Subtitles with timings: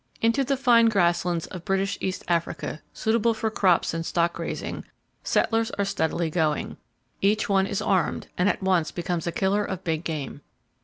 [0.19, 4.83] Into the fine grass lands of British East Africa, suitable for crops and stock grazing,
[5.23, 6.77] settlers are steadily going.
[7.21, 10.41] Each one is armed, and at once becomes a killer of big game.